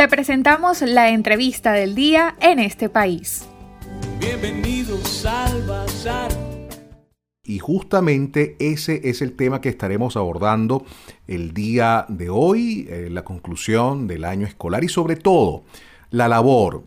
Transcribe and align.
Te 0.00 0.08
presentamos 0.08 0.80
la 0.80 1.10
entrevista 1.10 1.72
del 1.72 1.94
día 1.94 2.34
en 2.40 2.58
este 2.58 2.88
país. 2.88 3.46
Bienvenidos 4.18 5.26
al 5.26 5.62
Bazar. 5.66 6.30
Y 7.44 7.58
justamente 7.58 8.56
ese 8.60 9.10
es 9.10 9.20
el 9.20 9.36
tema 9.36 9.60
que 9.60 9.68
estaremos 9.68 10.16
abordando 10.16 10.86
el 11.26 11.52
día 11.52 12.06
de 12.08 12.30
hoy, 12.30 12.88
eh, 12.88 13.08
la 13.10 13.24
conclusión 13.24 14.06
del 14.06 14.24
año 14.24 14.46
escolar 14.46 14.82
y 14.84 14.88
sobre 14.88 15.16
todo 15.16 15.64
la 16.08 16.28
labor 16.28 16.82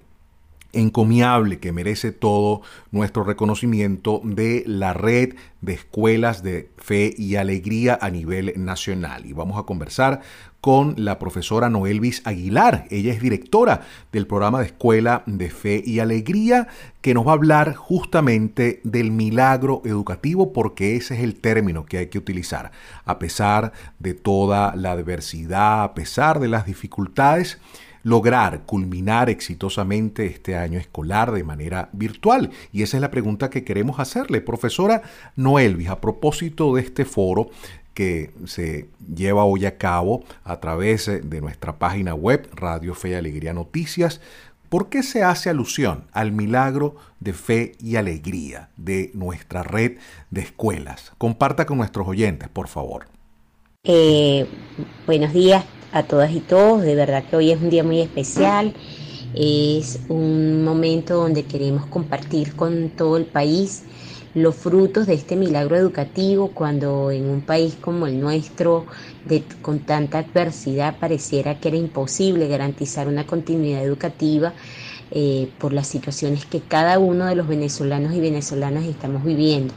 encomiable 0.74 1.60
que 1.60 1.72
merece 1.72 2.12
todo 2.12 2.62
nuestro 2.92 3.24
reconocimiento 3.24 4.22
de 4.24 4.64
la 4.68 4.94
red 4.94 5.36
de 5.62 5.74
escuelas 5.74 6.44
de 6.44 6.70
fe 6.78 7.14
y 7.18 7.36
alegría 7.36 7.98
a 8.02 8.10
nivel 8.10 8.54
nacional. 8.58 9.26
Y 9.26 9.34
vamos 9.34 9.58
a 9.58 9.64
conversar 9.64 10.22
con 10.64 10.96
la 10.98 11.20
profesora 11.20 11.70
Noelvis 11.70 12.22
Aguilar. 12.26 12.88
Ella 12.90 13.12
es 13.12 13.22
directora 13.22 13.82
del 14.14 14.28
programa 14.28 14.60
de 14.60 14.68
Escuela 14.68 15.24
de 15.26 15.50
Fe 15.50 15.84
y 15.86 16.00
Alegría, 16.00 16.70
que 17.02 17.14
nos 17.14 17.28
va 17.28 17.32
a 17.32 17.34
hablar 17.36 17.76
justamente 17.76 18.80
del 18.86 19.12
milagro 19.12 19.82
educativo, 19.84 20.54
porque 20.54 20.96
ese 20.96 21.16
es 21.16 21.22
el 21.22 21.36
término 21.36 21.86
que 21.86 21.98
hay 21.98 22.08
que 22.08 22.18
utilizar. 22.18 22.72
A 23.04 23.20
pesar 23.20 23.74
de 24.00 24.14
toda 24.14 24.74
la 24.78 24.94
adversidad, 24.94 25.84
a 25.84 25.94
pesar 25.94 26.40
de 26.40 26.48
las 26.48 26.66
dificultades, 26.66 27.60
lograr 28.04 28.64
culminar 28.66 29.30
exitosamente 29.30 30.26
este 30.26 30.56
año 30.56 30.78
escolar 30.78 31.32
de 31.32 31.44
manera 31.44 31.90
virtual? 31.94 32.52
Y 32.72 32.84
esa 32.84 32.98
es 32.98 33.02
la 33.02 33.12
pregunta 33.12 33.50
que 33.50 33.64
queremos 33.64 34.00
hacerle. 34.00 34.42
Profesora 34.42 35.02
Noelvis, 35.36 35.90
a 35.90 36.00
propósito 36.00 36.76
de 36.76 36.82
este 36.82 37.06
foro 37.06 37.50
que 37.94 38.32
se 38.46 38.90
lleva 39.16 39.44
hoy 39.44 39.66
a 39.66 39.78
cabo 39.78 40.24
a 40.44 40.60
través 40.60 41.06
de 41.06 41.42
nuestra 41.42 41.78
página 41.78 42.14
web 42.14 42.50
Radio 42.54 42.96
Fe 42.96 43.10
y 43.10 43.14
Alegría 43.14 43.54
Noticias, 43.54 44.20
¿por 44.70 44.90
qué 44.90 45.04
se 45.04 45.24
hace 45.24 45.50
alusión 45.50 46.06
al 46.12 46.32
milagro 46.32 46.96
de 47.20 47.34
fe 47.34 47.74
y 47.80 47.96
alegría 47.96 48.70
de 48.78 49.12
nuestra 49.14 49.64
red 49.64 49.98
de 50.32 50.42
escuelas? 50.42 51.14
Comparta 51.18 51.66
con 51.66 51.78
nuestros 51.78 52.08
oyentes, 52.08 52.50
por 52.50 52.68
favor. 52.68 53.06
Eh, 53.84 54.48
buenos 55.06 55.34
días 55.34 55.64
a 55.94 56.04
todas 56.04 56.32
y 56.32 56.40
todos. 56.40 56.82
De 56.82 56.96
verdad 56.96 57.24
que 57.30 57.36
hoy 57.38 57.52
es 57.52 57.62
un 57.62 57.70
día 57.70 57.84
muy 57.84 58.02
especial. 58.02 58.74
Es 59.34 60.00
un 60.10 60.64
momento 60.64 61.16
donde 61.16 61.44
queremos 61.44 61.86
compartir 61.86 62.56
con 62.56 62.90
todo 62.90 63.18
el 63.18 63.26
país 63.26 63.84
los 64.34 64.56
frutos 64.56 65.06
de 65.06 65.14
este 65.14 65.36
milagro 65.36 65.76
educativo 65.76 66.52
cuando 66.54 67.12
en 67.12 67.30
un 67.30 67.42
país 67.42 67.78
como 67.80 68.08
el 68.08 68.20
nuestro, 68.20 68.86
con 69.62 69.80
tanta 69.80 70.20
adversidad, 70.20 70.98
pareciera 71.00 71.60
que 71.60 71.68
era 71.68 71.78
imposible 71.78 72.48
garantizar 72.48 73.08
una 73.08 73.28
continuidad 73.28 73.84
educativa 73.84 74.54
eh, 75.12 75.50
por 75.60 75.74
las 75.74 75.88
situaciones 75.88 76.46
que 76.48 76.62
cada 76.62 76.98
uno 76.98 77.26
de 77.26 77.36
los 77.36 77.48
venezolanos 77.48 78.14
y 78.14 78.20
venezolanas 78.20 78.86
estamos 78.86 79.24
viviendo. 79.24 79.74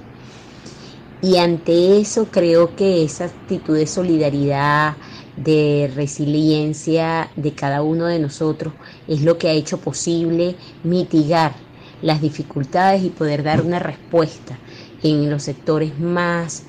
Y 1.20 1.36
ante 1.36 1.98
eso 1.98 2.28
creo 2.30 2.76
que 2.76 3.04
esa 3.04 3.26
actitud 3.26 3.76
de 3.76 3.86
solidaridad, 3.86 4.96
de 5.36 5.90
resiliencia 5.94 7.30
de 7.36 7.52
cada 7.52 7.82
uno 7.82 8.06
de 8.06 8.18
nosotros 8.18 8.72
es 9.06 9.22
lo 9.22 9.38
que 9.38 9.48
ha 9.48 9.52
hecho 9.52 9.78
posible 9.78 10.56
mitigar 10.82 11.54
las 12.02 12.20
dificultades 12.20 13.02
y 13.04 13.10
poder 13.10 13.42
dar 13.42 13.62
una 13.62 13.78
respuesta 13.78 14.58
en 15.02 15.30
los 15.30 15.42
sectores 15.42 15.98
más 15.98 16.64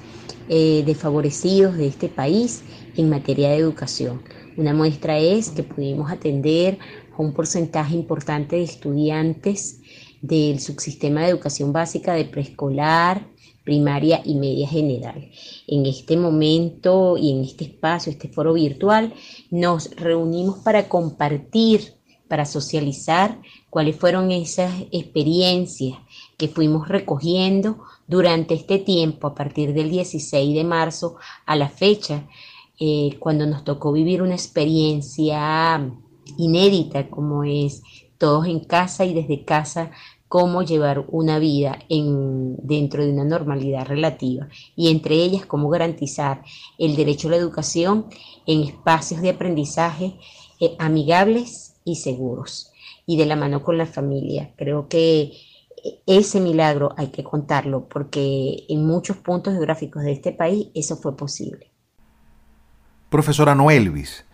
eh, 0.49 0.83
desfavorecidos 0.85 1.77
de 1.77 1.87
este 1.87 2.09
país 2.09 2.63
en 2.95 3.09
materia 3.09 3.49
de 3.49 3.57
educación. 3.57 4.21
Una 4.55 4.73
muestra 4.73 5.17
es 5.17 5.49
que 5.49 5.63
pudimos 5.63 6.11
atender 6.11 6.79
a 7.15 7.21
un 7.21 7.33
porcentaje 7.33 7.95
importante 7.95 8.55
de 8.55 8.63
estudiantes 8.63 9.81
del 10.21 10.59
subsistema 10.59 11.21
de 11.21 11.29
educación 11.29 11.73
básica 11.73 12.13
de 12.13 12.25
preescolar, 12.25 13.27
primaria 13.67 14.21
y 14.23 14.35
media 14.35 14.65
general. 14.65 15.29
En 15.67 15.85
este 15.85 16.15
momento 16.15 17.17
y 17.17 17.31
en 17.31 17.43
este 17.43 17.65
espacio, 17.65 18.13
este 18.13 18.29
foro 18.29 18.53
virtual, 18.53 19.13
nos 19.51 19.93
reunimos 19.97 20.59
para 20.59 20.87
compartir, 20.87 21.95
para 22.29 22.45
socializar 22.45 23.41
cuáles 23.69 23.97
fueron 23.97 24.31
esas 24.31 24.73
experiencias 24.93 25.99
que 26.37 26.47
fuimos 26.47 26.87
recogiendo 26.87 27.83
durante 28.07 28.53
este 28.53 28.79
tiempo, 28.79 29.27
a 29.27 29.35
partir 29.35 29.73
del 29.73 29.89
16 29.89 30.55
de 30.55 30.63
marzo 30.63 31.17
a 31.45 31.57
la 31.57 31.67
fecha, 31.67 32.25
eh, 32.79 33.17
cuando 33.19 33.45
nos 33.45 33.65
tocó 33.65 33.91
vivir 33.91 34.21
una 34.21 34.35
experiencia 34.35 35.91
inédita 36.37 37.09
como 37.09 37.43
es 37.43 37.83
todos 38.17 38.47
en 38.47 38.61
casa 38.61 39.03
y 39.03 39.13
desde 39.13 39.43
casa 39.43 39.91
cómo 40.27 40.61
llevar 40.61 41.05
una 41.09 41.39
vida 41.39 41.79
en, 41.89 42.55
dentro 42.57 43.03
de 43.03 43.11
una 43.11 43.23
normalidad 43.23 43.85
relativa 43.85 44.47
y 44.75 44.91
entre 44.91 45.15
ellas 45.15 45.45
cómo 45.45 45.69
garantizar 45.69 46.43
el 46.77 46.95
derecho 46.95 47.27
a 47.27 47.31
la 47.31 47.37
educación 47.37 48.07
en 48.45 48.63
espacios 48.63 49.21
de 49.21 49.29
aprendizaje 49.29 50.15
eh, 50.59 50.75
amigables 50.79 51.75
y 51.85 51.95
seguros 51.95 52.71
y 53.05 53.17
de 53.17 53.25
la 53.25 53.35
mano 53.35 53.63
con 53.63 53.77
la 53.77 53.85
familia. 53.85 54.53
Creo 54.57 54.87
que 54.89 55.31
ese 56.05 56.39
milagro 56.39 56.93
hay 56.97 57.07
que 57.07 57.23
contarlo 57.23 57.87
porque 57.87 58.65
en 58.67 58.85
muchos 58.85 59.17
puntos 59.17 59.53
geográficos 59.53 60.03
de 60.03 60.11
este 60.11 60.31
país 60.31 60.67
eso 60.73 60.97
fue 60.97 61.15
posible. 61.15 61.71
Profesora 63.09 63.55
Noelvis, 63.55 64.25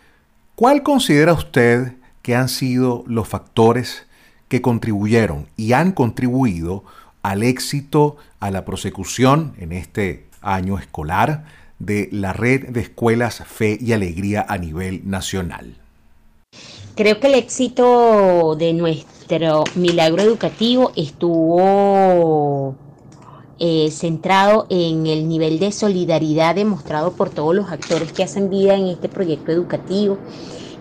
¿cuál 0.56 0.82
considera 0.82 1.34
usted 1.34 1.98
que 2.24 2.36
han 2.36 2.50
sido 2.50 3.04
los 3.06 3.28
factores 3.28 4.08
contribuyeron 4.62 5.48
y 5.58 5.74
han 5.74 5.92
contribuido 5.92 6.84
al 7.22 7.44
éxito, 7.44 8.18
a 8.40 8.52
la 8.52 8.66
prosecución 8.66 9.54
en 9.58 9.72
este 9.72 10.26
año 10.42 10.78
escolar 10.78 11.46
de 11.80 12.10
la 12.12 12.34
red 12.34 12.70
de 12.70 12.82
escuelas 12.82 13.44
Fe 13.46 13.78
y 13.82 13.94
Alegría 13.94 14.46
a 14.48 14.58
nivel 14.58 15.02
nacional. 15.10 15.76
Creo 16.96 17.20
que 17.20 17.28
el 17.28 17.36
éxito 17.36 18.56
de 18.58 18.74
nuestro 18.74 19.64
milagro 19.76 20.22
educativo 20.22 20.92
estuvo 20.96 22.76
eh, 23.60 23.90
centrado 23.92 24.68
en 24.70 25.08
el 25.08 25.28
nivel 25.28 25.58
de 25.60 25.72
solidaridad 25.72 26.56
demostrado 26.56 27.14
por 27.14 27.30
todos 27.30 27.56
los 27.56 27.72
actores 27.72 28.12
que 28.12 28.24
hacen 28.24 28.50
vida 28.50 28.76
en 28.76 28.88
este 28.88 29.10
proyecto 29.10 29.52
educativo 29.52 30.18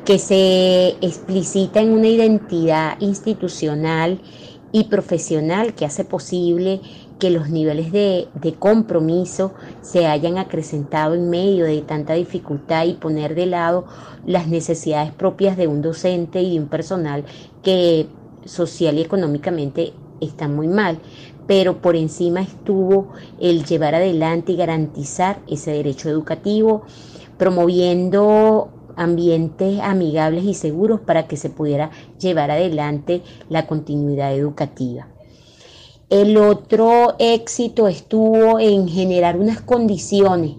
que 0.04 0.18
se 0.18 0.96
explicita 1.00 1.80
en 1.80 1.92
una 1.92 2.08
identidad 2.08 2.96
institucional 3.00 4.20
y 4.72 4.84
profesional 4.84 5.74
que 5.74 5.84
hace 5.84 6.04
posible 6.04 6.80
que 7.18 7.30
los 7.30 7.50
niveles 7.50 7.92
de, 7.92 8.26
compromiso 8.58 9.52
se 9.80 10.06
hayan 10.06 10.38
acrecentado 10.38 11.14
en 11.14 11.30
medio 11.30 11.66
de 11.66 11.80
tanta 11.82 12.14
dificultad 12.14 12.84
y 12.86 12.94
poner 12.94 13.36
de 13.36 13.46
lado 13.46 13.84
las 14.26 14.48
necesidades 14.48 15.12
propias 15.12 15.56
de 15.56 15.68
un 15.68 15.82
docente 15.82 16.40
y 16.42 16.54
de 16.54 16.60
un 16.60 16.68
personal 16.68 17.24
que 17.62 18.08
social 18.44 18.98
y 18.98 19.02
económicamente 19.02 19.92
está 20.20 20.48
muy 20.48 20.66
mal, 20.66 20.98
pero 21.46 21.80
por 21.80 21.94
encima 21.94 22.40
estuvo 22.40 23.12
el 23.40 23.64
llevar 23.64 23.94
adelante 23.94 24.52
y 24.52 24.56
garantizar 24.56 25.40
ese 25.46 25.70
derecho 25.70 26.08
educativo, 26.08 26.82
promoviendo 27.38 28.68
ambientes 28.96 29.80
amigables 29.80 30.44
y 30.44 30.54
seguros 30.54 31.00
para 31.00 31.26
que 31.26 31.36
se 31.36 31.50
pudiera 31.50 31.90
llevar 32.18 32.50
adelante 32.50 33.22
la 33.48 33.66
continuidad 33.66 34.34
educativa. 34.34 35.08
El 36.10 36.36
otro 36.36 37.14
éxito 37.18 37.88
estuvo 37.88 38.60
en 38.60 38.86
generar 38.86 39.38
unas 39.38 39.62
condiciones 39.62 40.56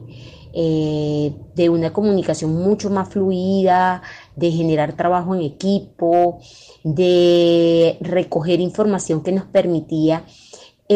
eh, 0.55 1.33
de 1.55 1.69
una 1.69 1.93
comunicación 1.93 2.53
mucho 2.53 2.89
más 2.89 3.09
fluida, 3.09 4.03
de 4.35 4.51
generar 4.51 4.95
trabajo 4.95 5.33
en 5.33 5.41
equipo, 5.41 6.39
de 6.83 7.97
recoger 8.01 8.59
información 8.59 9.23
que 9.23 9.31
nos 9.31 9.45
permitía 9.45 10.23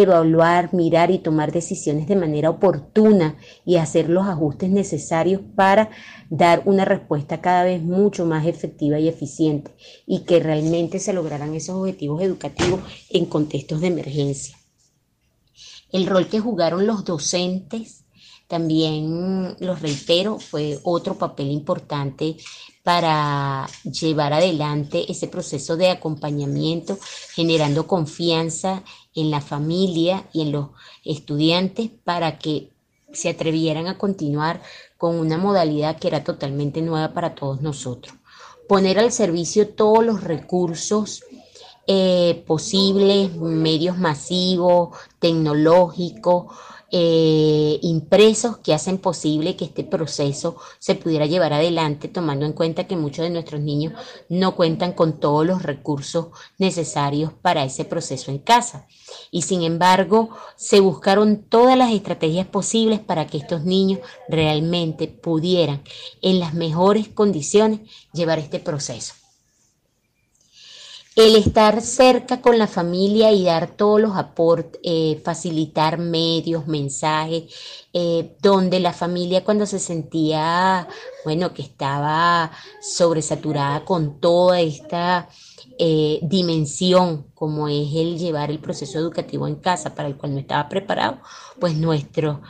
evaluar, 0.01 0.73
mirar 0.73 1.11
y 1.11 1.19
tomar 1.19 1.51
decisiones 1.51 2.07
de 2.07 2.15
manera 2.15 2.49
oportuna 2.49 3.37
y 3.65 3.77
hacer 3.77 4.09
los 4.09 4.27
ajustes 4.27 4.69
necesarios 4.69 5.41
para 5.55 5.89
dar 6.29 6.61
una 6.65 6.85
respuesta 6.85 7.41
cada 7.41 7.63
vez 7.63 7.81
mucho 7.81 8.25
más 8.25 8.45
efectiva 8.45 8.99
y 8.99 9.07
eficiente 9.07 9.71
y 10.05 10.21
que 10.21 10.39
realmente 10.39 10.99
se 10.99 11.13
lograran 11.13 11.53
esos 11.53 11.75
objetivos 11.75 12.21
educativos 12.21 12.81
en 13.09 13.25
contextos 13.25 13.81
de 13.81 13.87
emergencia. 13.87 14.57
El 15.91 16.05
rol 16.05 16.27
que 16.27 16.39
jugaron 16.39 16.85
los 16.85 17.05
docentes, 17.05 18.03
también 18.47 19.55
los 19.59 19.81
reitero, 19.81 20.39
fue 20.39 20.79
otro 20.83 21.17
papel 21.17 21.51
importante 21.51 22.37
para 22.83 23.67
llevar 23.83 24.31
adelante 24.31 25.11
ese 25.11 25.27
proceso 25.27 25.75
de 25.75 25.89
acompañamiento, 25.89 26.97
generando 27.33 27.85
confianza 27.85 28.83
en 29.17 29.31
la 29.31 29.41
familia 29.41 30.23
y 30.31 30.43
en 30.43 30.51
los 30.53 30.67
estudiantes 31.03 31.89
para 32.03 32.37
que 32.37 32.69
se 33.11 33.29
atrevieran 33.29 33.87
a 33.87 33.97
continuar 33.97 34.61
con 34.97 35.15
una 35.19 35.37
modalidad 35.37 35.97
que 35.97 36.07
era 36.07 36.23
totalmente 36.23 36.81
nueva 36.81 37.13
para 37.13 37.35
todos 37.35 37.61
nosotros. 37.61 38.15
poner 38.69 38.99
al 38.99 39.13
servicio 39.13 39.69
todos 39.69 40.05
los 40.05 40.23
recursos 40.25 41.23
eh, 41.87 42.43
posibles, 42.45 43.33
medios 43.37 43.97
masivos, 43.97 44.89
tecnológicos, 45.19 46.53
eh, 46.91 47.79
impresos 47.81 48.57
que 48.57 48.73
hacen 48.73 48.97
posible 48.97 49.55
que 49.55 49.65
este 49.65 49.83
proceso 49.83 50.57
se 50.79 50.95
pudiera 50.95 51.25
llevar 51.25 51.51
adelante, 51.51 52.07
tomando 52.07 52.45
en 52.45 52.53
cuenta 52.53 52.87
que 52.87 52.95
muchos 52.95 53.23
de 53.23 53.29
nuestros 53.29 53.61
niños 53.61 53.93
no 54.29 54.55
cuentan 54.55 54.93
con 54.93 55.19
todos 55.19 55.45
los 55.45 55.63
recursos 55.63 56.27
necesarios 56.57 57.33
para 57.33 57.65
ese 57.65 57.83
proceso 57.83 58.31
en 58.31 58.39
casa. 58.39 58.87
Y 59.31 59.41
sin 59.41 59.63
embargo, 59.63 60.29
se 60.55 60.79
buscaron 60.79 61.43
todas 61.43 61.77
las 61.77 61.91
estrategias 61.91 62.47
posibles 62.47 62.99
para 62.99 63.27
que 63.27 63.37
estos 63.37 63.63
niños 63.65 63.99
realmente 64.29 65.07
pudieran, 65.07 65.83
en 66.21 66.39
las 66.39 66.53
mejores 66.53 67.09
condiciones, 67.09 67.81
llevar 68.13 68.39
este 68.39 68.59
proceso 68.59 69.13
el 71.17 71.35
estar 71.35 71.81
cerca 71.81 72.41
con 72.41 72.59
la 72.59 72.67
familia 72.67 73.31
y 73.31 73.43
dar 73.43 73.75
todos 73.75 73.99
los 73.99 74.15
aportes, 74.15 74.79
eh, 74.83 75.19
facilitar 75.25 75.97
medios, 75.97 76.67
mensajes, 76.67 77.45
eh, 77.91 78.35
donde 78.39 78.79
la 78.79 78.93
familia 78.93 79.43
cuando 79.43 79.65
se 79.65 79.79
sentía, 79.79 80.87
bueno, 81.25 81.55
que 81.55 81.63
estaba 81.63 82.51
sobresaturada 82.81 83.83
con 83.83 84.19
toda 84.21 84.61
esta 84.61 85.27
eh, 85.79 86.19
dimensión 86.21 87.27
como 87.33 87.67
es 87.67 87.93
el 87.95 88.19
llevar 88.19 88.51
el 88.51 88.59
proceso 88.59 88.99
educativo 88.99 89.47
en 89.47 89.55
casa 89.55 89.95
para 89.95 90.07
el 90.09 90.17
cual 90.17 90.33
no 90.33 90.39
estaba 90.39 90.69
preparado, 90.69 91.19
pues 91.59 91.75
nuestro, 91.75 92.41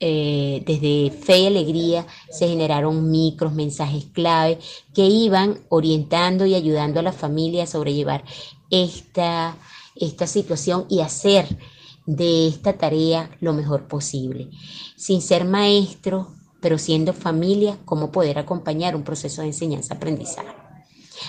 eh, 0.00 0.62
desde 0.66 1.10
Fe 1.16 1.38
y 1.38 1.46
Alegría 1.46 2.06
se 2.30 2.48
generaron 2.48 3.10
micros, 3.10 3.52
mensajes 3.52 4.06
clave 4.12 4.58
que 4.94 5.06
iban 5.06 5.60
orientando 5.68 6.46
y 6.46 6.54
ayudando 6.54 7.00
a 7.00 7.04
la 7.04 7.12
familia 7.12 7.64
a 7.64 7.66
sobrellevar 7.66 8.24
esta, 8.70 9.56
esta 9.94 10.26
situación 10.26 10.86
y 10.88 11.00
hacer 11.00 11.58
de 12.06 12.48
esta 12.48 12.74
tarea 12.74 13.30
lo 13.40 13.52
mejor 13.52 13.86
posible. 13.88 14.50
Sin 14.96 15.22
ser 15.22 15.44
maestro, 15.44 16.28
pero 16.60 16.78
siendo 16.78 17.12
familia, 17.12 17.78
cómo 17.84 18.10
poder 18.10 18.38
acompañar 18.38 18.96
un 18.96 19.04
proceso 19.04 19.42
de 19.42 19.48
enseñanza-aprendizaje. 19.48 20.48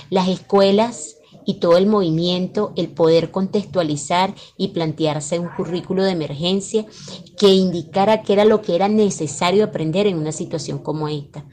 Las 0.09 0.27
escuelas 0.27 1.17
y 1.45 1.55
todo 1.55 1.77
el 1.77 1.87
movimiento, 1.87 2.73
el 2.75 2.89
poder 2.89 3.31
contextualizar 3.31 4.33
y 4.57 4.69
plantearse 4.69 5.39
un 5.39 5.49
currículo 5.49 6.03
de 6.03 6.11
emergencia 6.11 6.85
que 7.37 7.49
indicara 7.49 8.21
qué 8.23 8.33
era 8.33 8.45
lo 8.45 8.61
que 8.61 8.75
era 8.75 8.87
necesario 8.87 9.63
aprender 9.63 10.07
en 10.07 10.17
una 10.17 10.31
situación 10.31 10.79
como 10.79 11.07
esta 11.07 11.45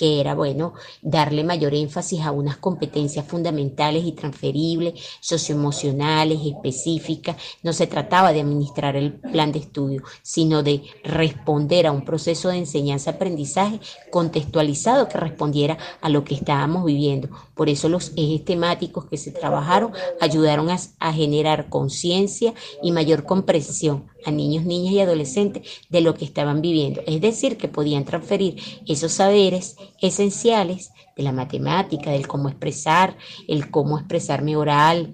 que 0.00 0.18
era, 0.18 0.34
bueno, 0.34 0.72
darle 1.02 1.44
mayor 1.44 1.74
énfasis 1.74 2.22
a 2.22 2.32
unas 2.32 2.56
competencias 2.56 3.26
fundamentales 3.26 4.02
y 4.02 4.12
transferibles, 4.12 4.94
socioemocionales, 5.20 6.40
específicas. 6.42 7.36
No 7.62 7.74
se 7.74 7.86
trataba 7.86 8.32
de 8.32 8.40
administrar 8.40 8.96
el 8.96 9.12
plan 9.12 9.52
de 9.52 9.58
estudio, 9.58 10.02
sino 10.22 10.62
de 10.62 10.84
responder 11.04 11.86
a 11.86 11.92
un 11.92 12.06
proceso 12.06 12.48
de 12.48 12.56
enseñanza-aprendizaje 12.56 13.78
contextualizado 14.10 15.06
que 15.06 15.18
respondiera 15.18 15.76
a 16.00 16.08
lo 16.08 16.24
que 16.24 16.34
estábamos 16.34 16.86
viviendo. 16.86 17.28
Por 17.54 17.68
eso 17.68 17.90
los 17.90 18.12
ejes 18.16 18.42
temáticos 18.46 19.04
que 19.04 19.18
se 19.18 19.32
trabajaron 19.32 19.92
ayudaron 20.18 20.70
a, 20.70 20.78
a 20.98 21.12
generar 21.12 21.68
conciencia 21.68 22.54
y 22.82 22.90
mayor 22.92 23.24
comprensión 23.24 24.09
a 24.24 24.30
niños, 24.30 24.64
niñas 24.64 24.92
y 24.92 25.00
adolescentes 25.00 25.68
de 25.88 26.00
lo 26.00 26.14
que 26.14 26.24
estaban 26.24 26.60
viviendo. 26.60 27.02
Es 27.06 27.20
decir, 27.20 27.56
que 27.56 27.68
podían 27.68 28.04
transferir 28.04 28.56
esos 28.86 29.12
saberes 29.12 29.76
esenciales 30.00 30.92
de 31.16 31.22
la 31.22 31.32
matemática, 31.32 32.10
del 32.10 32.26
cómo 32.26 32.48
expresar, 32.48 33.16
el 33.48 33.70
cómo 33.70 33.98
expresarme 33.98 34.56
oral, 34.56 35.12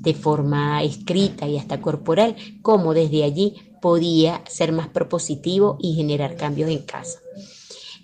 de 0.00 0.14
forma 0.14 0.82
escrita 0.82 1.46
y 1.46 1.58
hasta 1.58 1.80
corporal, 1.80 2.36
cómo 2.62 2.92
desde 2.94 3.24
allí 3.24 3.54
podía 3.80 4.42
ser 4.48 4.72
más 4.72 4.88
propositivo 4.88 5.76
y 5.80 5.94
generar 5.94 6.36
cambios 6.36 6.70
en 6.70 6.82
casa 6.82 7.20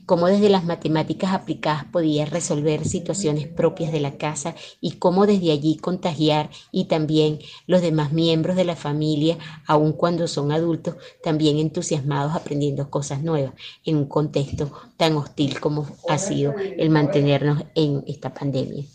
cómo 0.08 0.26
desde 0.26 0.48
las 0.48 0.64
matemáticas 0.64 1.34
aplicadas 1.34 1.84
podía 1.84 2.24
resolver 2.24 2.86
situaciones 2.86 3.46
propias 3.46 3.92
de 3.92 4.00
la 4.00 4.16
casa 4.16 4.54
y 4.80 4.92
cómo 4.92 5.26
desde 5.26 5.52
allí 5.52 5.76
contagiar 5.76 6.48
y 6.72 6.86
también 6.86 7.40
los 7.66 7.82
demás 7.82 8.10
miembros 8.10 8.56
de 8.56 8.64
la 8.64 8.74
familia, 8.74 9.36
aun 9.66 9.92
cuando 9.92 10.26
son 10.26 10.50
adultos, 10.50 10.96
también 11.22 11.58
entusiasmados 11.58 12.34
aprendiendo 12.34 12.88
cosas 12.88 13.22
nuevas 13.22 13.52
en 13.84 13.96
un 13.96 14.06
contexto 14.06 14.72
tan 14.96 15.14
hostil 15.14 15.60
como 15.60 15.86
ha 16.08 16.16
sido 16.16 16.54
el 16.56 16.88
mantenernos 16.88 17.64
en 17.74 18.02
esta 18.06 18.32
pandemia. 18.32 18.86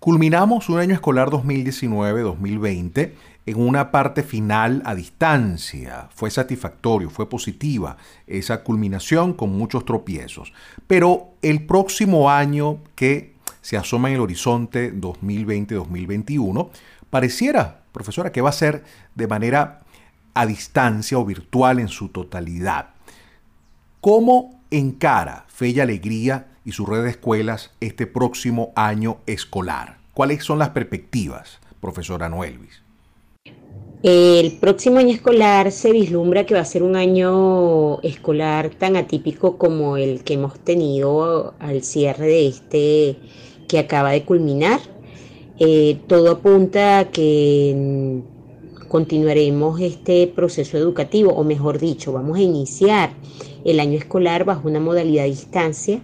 Culminamos 0.00 0.70
un 0.70 0.78
año 0.78 0.94
escolar 0.94 1.28
2019-2020 1.28 3.12
en 3.46 3.60
una 3.60 3.92
parte 3.92 4.24
final 4.24 4.82
a 4.84 4.94
distancia. 4.94 6.08
Fue 6.12 6.30
satisfactorio, 6.30 7.08
fue 7.08 7.28
positiva 7.28 7.96
esa 8.26 8.64
culminación 8.64 9.34
con 9.34 9.56
muchos 9.56 9.84
tropiezos. 9.84 10.52
Pero 10.88 11.34
el 11.42 11.64
próximo 11.64 12.28
año 12.28 12.80
que 12.96 13.36
se 13.60 13.76
asoma 13.76 14.08
en 14.08 14.16
el 14.16 14.20
horizonte 14.20 14.92
2020-2021, 14.94 16.70
pareciera, 17.08 17.82
profesora, 17.92 18.32
que 18.32 18.40
va 18.40 18.50
a 18.50 18.52
ser 18.52 18.84
de 19.14 19.26
manera 19.26 19.82
a 20.34 20.44
distancia 20.44 21.18
o 21.18 21.24
virtual 21.24 21.78
en 21.78 21.88
su 21.88 22.08
totalidad. 22.08 22.90
¿Cómo 24.00 24.60
encara 24.70 25.46
Fe 25.48 25.80
Alegría 25.80 26.48
y 26.64 26.72
su 26.72 26.84
red 26.84 27.04
de 27.04 27.10
escuelas 27.10 27.72
este 27.80 28.06
próximo 28.06 28.72
año 28.76 29.18
escolar? 29.26 29.98
¿Cuáles 30.14 30.44
son 30.44 30.58
las 30.58 30.70
perspectivas, 30.70 31.58
profesora 31.80 32.28
Noelvis? 32.28 32.85
El 34.08 34.52
próximo 34.52 34.98
año 34.98 35.12
escolar 35.12 35.72
se 35.72 35.90
vislumbra 35.90 36.46
que 36.46 36.54
va 36.54 36.60
a 36.60 36.64
ser 36.64 36.84
un 36.84 36.94
año 36.94 38.00
escolar 38.02 38.70
tan 38.70 38.94
atípico 38.94 39.58
como 39.58 39.96
el 39.96 40.22
que 40.22 40.34
hemos 40.34 40.60
tenido 40.60 41.54
al 41.58 41.82
cierre 41.82 42.28
de 42.28 42.46
este 42.46 43.16
que 43.66 43.80
acaba 43.80 44.12
de 44.12 44.24
culminar. 44.24 44.78
Eh, 45.58 45.98
todo 46.06 46.30
apunta 46.30 47.00
a 47.00 47.10
que 47.10 48.22
continuaremos 48.86 49.80
este 49.80 50.28
proceso 50.28 50.78
educativo, 50.78 51.32
o 51.32 51.42
mejor 51.42 51.80
dicho, 51.80 52.12
vamos 52.12 52.38
a 52.38 52.42
iniciar 52.42 53.10
el 53.64 53.80
año 53.80 53.98
escolar 53.98 54.44
bajo 54.44 54.68
una 54.68 54.78
modalidad 54.78 55.24
de 55.24 55.30
distancia. 55.30 56.00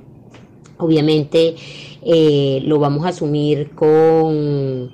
Obviamente 0.77 1.55
eh, 2.05 2.63
lo 2.65 2.81
vamos 2.81 3.07
a 3.07 3.11
asumir 3.11 3.71
con, 3.77 4.91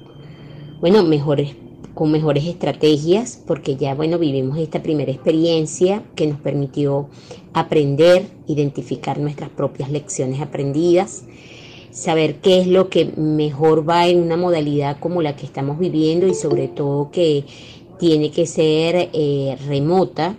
bueno, 0.83 1.03
mejores 1.05 1.57
con 1.99 2.12
mejores 2.12 2.45
estrategias, 2.45 3.43
porque 3.45 3.75
ya, 3.75 3.93
bueno, 3.93 4.21
vivimos 4.21 4.57
esta 4.59 4.85
primera 4.85 5.11
experiencia 5.11 6.05
que 6.14 6.28
nos 6.28 6.38
permitió 6.38 7.09
aprender, 7.52 8.25
identificar 8.47 9.19
nuestras 9.19 9.50
propias 9.50 9.90
lecciones 9.90 10.40
aprendidas, 10.40 11.25
saber 11.90 12.37
qué 12.37 12.61
es 12.61 12.69
lo 12.69 12.88
que 12.88 13.07
mejor 13.17 13.88
va 13.88 14.07
en 14.07 14.23
una 14.23 14.37
modalidad 14.37 15.00
como 15.00 15.23
la 15.23 15.35
que 15.35 15.45
estamos 15.45 15.76
viviendo 15.81 16.28
y 16.28 16.35
sobre 16.35 16.69
todo 16.69 17.11
que 17.11 17.45
tiene 17.99 18.31
que 18.31 18.47
ser 18.47 19.11
eh, 19.12 19.59
remota. 19.67 20.37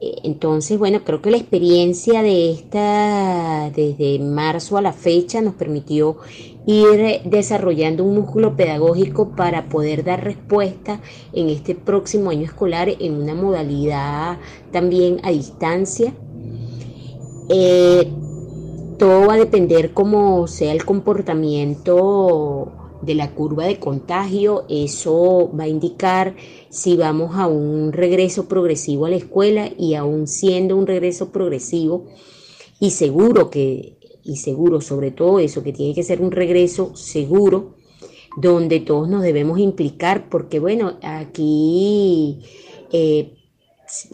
Entonces, 0.00 0.78
bueno, 0.78 1.04
creo 1.04 1.20
que 1.20 1.30
la 1.30 1.36
experiencia 1.36 2.22
de 2.22 2.52
esta, 2.52 3.70
desde 3.70 4.18
marzo 4.18 4.78
a 4.78 4.82
la 4.82 4.94
fecha, 4.94 5.42
nos 5.42 5.54
permitió 5.54 6.16
ir 6.64 7.20
desarrollando 7.24 8.04
un 8.04 8.14
músculo 8.14 8.56
pedagógico 8.56 9.36
para 9.36 9.68
poder 9.68 10.02
dar 10.02 10.24
respuesta 10.24 11.00
en 11.34 11.50
este 11.50 11.74
próximo 11.74 12.30
año 12.30 12.44
escolar 12.44 12.88
en 12.88 13.12
una 13.14 13.34
modalidad 13.34 14.38
también 14.72 15.20
a 15.22 15.32
distancia. 15.32 16.14
Eh, 17.50 18.10
todo 18.98 19.26
va 19.26 19.34
a 19.34 19.38
depender 19.38 19.92
cómo 19.92 20.46
sea 20.46 20.72
el 20.72 20.86
comportamiento 20.86 22.72
de 23.02 23.14
la 23.14 23.34
curva 23.34 23.66
de 23.66 23.78
contagio. 23.78 24.64
Eso 24.68 25.50
va 25.58 25.64
a 25.64 25.68
indicar 25.68 26.36
si 26.68 26.96
vamos 26.96 27.36
a 27.36 27.46
un 27.46 27.92
regreso 27.92 28.48
progresivo 28.48 29.06
a 29.06 29.10
la 29.10 29.16
escuela 29.16 29.70
y 29.78 29.94
aún 29.94 30.26
siendo 30.26 30.76
un 30.76 30.86
regreso 30.86 31.30
progresivo 31.30 32.06
y 32.78 32.90
seguro 32.90 33.50
que 33.50 34.00
y 34.22 34.36
seguro 34.36 34.80
sobre 34.80 35.10
todo 35.10 35.38
eso, 35.38 35.62
que 35.62 35.72
tiene 35.72 35.94
que 35.94 36.02
ser 36.02 36.20
un 36.20 36.30
regreso 36.30 36.94
seguro, 36.94 37.74
donde 38.36 38.80
todos 38.80 39.08
nos 39.08 39.22
debemos 39.22 39.58
implicar, 39.58 40.28
porque 40.28 40.60
bueno, 40.60 40.98
aquí 41.02 42.40
eh, 42.92 43.39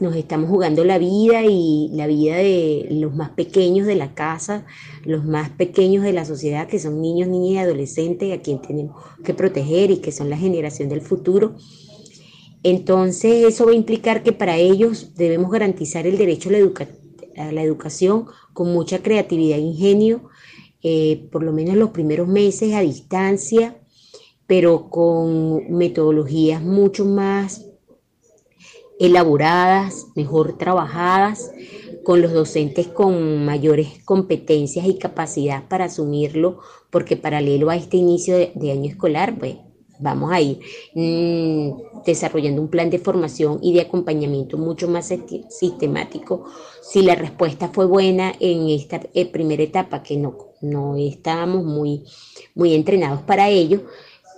nos 0.00 0.16
estamos 0.16 0.48
jugando 0.48 0.84
la 0.84 0.98
vida 0.98 1.44
y 1.44 1.90
la 1.92 2.06
vida 2.06 2.36
de 2.36 2.88
los 2.90 3.14
más 3.14 3.30
pequeños 3.30 3.86
de 3.86 3.94
la 3.94 4.14
casa, 4.14 4.64
los 5.04 5.24
más 5.24 5.50
pequeños 5.50 6.02
de 6.02 6.12
la 6.12 6.24
sociedad, 6.24 6.66
que 6.66 6.78
son 6.78 7.00
niños, 7.00 7.28
niñas 7.28 7.52
y 7.52 7.58
adolescentes, 7.58 8.32
a 8.32 8.42
quien 8.42 8.60
tenemos 8.60 8.96
que 9.24 9.34
proteger 9.34 9.90
y 9.90 9.98
que 9.98 10.12
son 10.12 10.30
la 10.30 10.36
generación 10.36 10.88
del 10.88 11.02
futuro. 11.02 11.56
Entonces 12.62 13.44
eso 13.44 13.66
va 13.66 13.72
a 13.72 13.76
implicar 13.76 14.22
que 14.22 14.32
para 14.32 14.56
ellos 14.56 15.14
debemos 15.14 15.50
garantizar 15.50 16.06
el 16.06 16.18
derecho 16.18 16.50
a 17.36 17.52
la, 17.52 17.62
educación 17.62 18.26
con 18.52 18.72
mucha 18.72 19.02
creatividad 19.02 19.58
e 19.58 19.62
ingenio, 19.62 20.30
eh, 20.82 21.28
por 21.30 21.42
lo 21.42 21.52
menos 21.52 21.76
los 21.76 21.90
primeros 21.90 22.28
meses 22.28 22.74
a 22.74 22.80
distancia, 22.80 23.78
pero 24.46 24.88
con 24.88 25.70
metodologías 25.70 26.62
mucho 26.62 27.04
más 27.04 27.65
elaboradas, 28.98 30.06
mejor 30.14 30.56
trabajadas, 30.56 31.50
con 32.06 32.22
los 32.22 32.32
docentes 32.32 32.86
con 32.86 33.44
mayores 33.44 34.00
competencias 34.04 34.86
y 34.86 34.96
capacidad 34.96 35.66
para 35.66 35.86
asumirlo, 35.86 36.60
porque 36.90 37.16
paralelo 37.16 37.68
a 37.68 37.74
este 37.74 37.96
inicio 37.96 38.36
de, 38.36 38.70
año 38.70 38.88
escolar, 38.88 39.36
pues 39.36 39.56
vamos 39.98 40.30
a 40.30 40.40
ir 40.40 40.60
mm, 40.94 42.04
desarrollando 42.04 42.62
un 42.62 42.68
plan 42.68 42.90
de 42.90 43.00
formación 43.00 43.58
y 43.60 43.74
de 43.74 43.80
acompañamiento 43.80 44.56
mucho 44.56 44.86
más 44.86 45.12
sistemático. 45.48 46.44
Si 46.80 47.02
la 47.02 47.16
respuesta 47.16 47.70
fue 47.72 47.86
buena 47.86 48.32
en 48.38 48.68
esta 48.68 49.00
eh, 49.12 49.26
primera 49.26 49.64
etapa, 49.64 50.04
que 50.04 50.16
no, 50.16 50.36
no 50.60 50.94
estábamos 50.96 51.64
muy, 51.64 52.04
muy 52.54 52.74
entrenados 52.74 53.22
para 53.22 53.48
ello, 53.48 53.82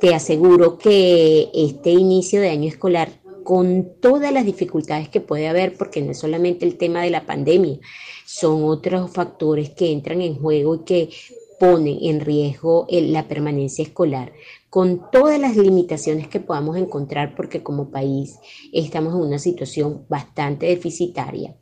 te 0.00 0.15
aseguro 0.15 0.79
que 0.79 1.50
este 1.53 1.91
inicio 1.91 2.41
de 2.41 2.49
año 2.49 2.69
escolar 2.69 3.11
con 3.49 3.95
todas 4.02 4.31
las 4.31 4.45
dificultades 4.45 5.09
que 5.09 5.23
puede 5.23 5.49
haber, 5.49 5.75
porque 5.78 6.02
no 6.02 6.11
es 6.11 6.19
solamente 6.19 6.67
el 6.67 6.76
tema 6.76 7.00
de 7.00 7.09
la 7.09 7.25
pandemia, 7.25 7.78
son 8.26 8.62
otros 8.64 9.11
factores 9.11 9.71
que 9.71 9.90
entran 9.90 10.21
en 10.21 10.35
juego 10.38 10.75
y 10.75 10.85
que 10.85 11.09
ponen 11.59 11.97
en 12.02 12.21
riesgo 12.21 12.87
la 12.90 13.26
permanencia 13.26 13.83
escolar, 13.83 14.35
con 14.69 15.11
todas 15.11 15.40
las 15.40 15.57
limitaciones 15.57 16.28
que 16.28 16.40
podamos 16.40 16.76
encontrar, 16.76 17.35
porque 17.35 17.62
como 17.62 17.90
país 17.90 18.37
estamos 18.71 19.14
en 19.14 19.21
una 19.21 19.38
situación 19.38 20.05
bastante 20.11 20.67
deficitaria. 20.67 21.57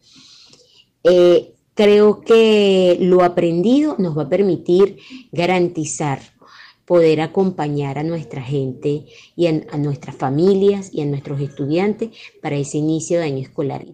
Eh, 1.05 1.55
creo 1.75 2.21
que 2.21 2.97
lo 3.01 3.23
aprendido 3.23 3.95
nos 4.01 4.19
va 4.19 4.23
a 4.23 4.29
permitir 4.29 4.99
garantizar 5.31 6.19
poder 6.87 7.21
acompañar 7.21 7.99
a 7.99 8.03
nuestra 8.03 8.41
gente 8.41 9.05
y 9.35 9.47
a, 9.47 9.77
nuestras 9.77 10.17
familias 10.17 10.91
y 10.93 11.03
a 11.03 11.07
nuestros 11.07 11.41
estudiantes 11.41 12.11
para 12.41 12.57
ese 12.57 12.79
inicio 12.79 13.19
de 13.19 13.25
año 13.25 13.43
escolar. 13.43 13.85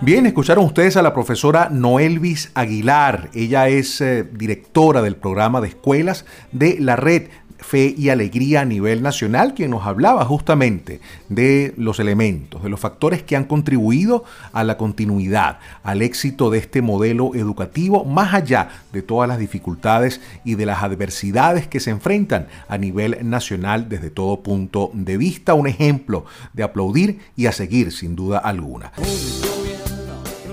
Bien, 0.00 0.26
escucharon 0.26 0.64
ustedes 0.64 0.96
a 0.96 1.02
la 1.02 1.12
profesora 1.12 1.68
Noelvis 1.70 2.50
Aguilar. 2.54 3.30
Ella 3.34 3.68
es 3.68 4.00
eh, 4.00 4.24
directora 4.24 5.02
del 5.02 5.16
programa 5.16 5.60
de 5.60 5.68
escuelas 5.68 6.24
de 6.52 6.78
la 6.78 6.96
red 6.96 7.28
Fe 7.58 7.94
y 7.96 8.08
Alegría 8.08 8.62
a 8.62 8.64
nivel 8.64 9.02
nacional, 9.02 9.54
quien 9.54 9.70
nos 9.70 9.86
hablaba 9.86 10.24
justamente 10.24 11.00
de 11.28 11.74
los 11.76 12.00
elementos, 12.00 12.62
de 12.62 12.68
los 12.68 12.80
factores 12.80 13.22
que 13.22 13.36
han 13.36 13.44
contribuido 13.44 14.24
a 14.52 14.64
la 14.64 14.76
continuidad, 14.76 15.58
al 15.82 16.02
éxito 16.02 16.50
de 16.50 16.58
este 16.58 16.82
modelo 16.82 17.34
educativo, 17.34 18.04
más 18.04 18.34
allá 18.34 18.68
de 18.92 19.02
todas 19.02 19.28
las 19.28 19.38
dificultades 19.38 20.20
y 20.44 20.54
de 20.54 20.66
las 20.66 20.82
adversidades 20.82 21.66
que 21.66 21.80
se 21.80 21.90
enfrentan 21.90 22.46
a 22.68 22.78
nivel 22.78 23.18
nacional 23.22 23.88
desde 23.88 24.10
todo 24.10 24.42
punto 24.42 24.90
de 24.94 25.16
vista. 25.16 25.54
Un 25.54 25.66
ejemplo 25.66 26.24
de 26.52 26.62
aplaudir 26.62 27.18
y 27.36 27.46
a 27.46 27.52
seguir 27.52 27.92
sin 27.92 28.14
duda 28.14 28.38
alguna. 28.38 28.92